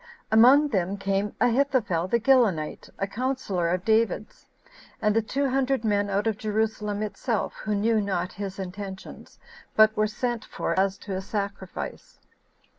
[0.31, 0.39] 2.
[0.39, 4.47] Among them came Ahithophel the Gilonite, a counsellor of David's,
[4.99, 9.37] and two hundred men out of Jerusalem itself, who knew not his intentions,
[9.75, 12.17] but were sent for as to a sacrifice.